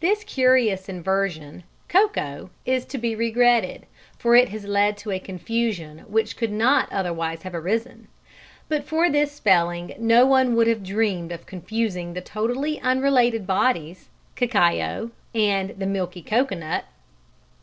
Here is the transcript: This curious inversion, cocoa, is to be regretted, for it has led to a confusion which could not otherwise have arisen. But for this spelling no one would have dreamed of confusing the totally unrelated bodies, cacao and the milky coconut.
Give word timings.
This 0.00 0.22
curious 0.22 0.86
inversion, 0.86 1.62
cocoa, 1.88 2.50
is 2.66 2.84
to 2.84 2.98
be 2.98 3.14
regretted, 3.16 3.86
for 4.18 4.34
it 4.36 4.50
has 4.50 4.66
led 4.66 4.98
to 4.98 5.10
a 5.12 5.18
confusion 5.18 6.00
which 6.08 6.36
could 6.36 6.52
not 6.52 6.92
otherwise 6.92 7.40
have 7.44 7.54
arisen. 7.54 8.08
But 8.68 8.84
for 8.84 9.08
this 9.08 9.32
spelling 9.32 9.94
no 9.98 10.26
one 10.26 10.54
would 10.56 10.66
have 10.66 10.84
dreamed 10.84 11.32
of 11.32 11.46
confusing 11.46 12.12
the 12.12 12.20
totally 12.20 12.82
unrelated 12.82 13.46
bodies, 13.46 14.10
cacao 14.36 15.10
and 15.34 15.70
the 15.70 15.86
milky 15.86 16.20
coconut. 16.20 16.84